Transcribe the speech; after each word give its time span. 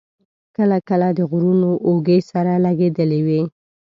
کله 0.57 0.77
کله 0.89 1.07
د 1.17 1.19
غرونو 1.31 1.69
اوږې 1.87 2.19
سره 2.31 2.53
لګېدلې 2.65 3.19
وې. 3.27 3.41